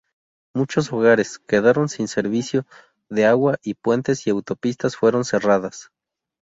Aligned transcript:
Muchos 0.55 0.91
hogares 0.91 1.37
quedaron 1.37 1.87
sin 1.87 2.07
servicio 2.07 2.65
de 3.09 3.27
agua 3.27 3.59
y 3.61 3.75
puentes 3.75 4.25
y 4.25 4.31
autopistas 4.31 4.95
fueron 4.95 5.25
cerradas. 5.25 5.91